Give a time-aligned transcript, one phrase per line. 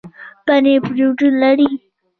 [0.45, 1.69] پنیر پروټین لري